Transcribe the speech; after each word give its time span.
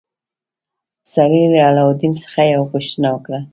سړي 1.13 1.41
له 1.53 1.59
علاوالدین 1.67 2.13
څخه 2.21 2.41
یوه 2.53 2.65
پوښتنه 2.73 3.07
وکړه. 3.11 3.39